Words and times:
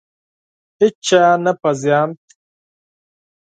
هیچا 0.79 1.23
نه 1.45 1.51
پېژاند. 1.61 2.17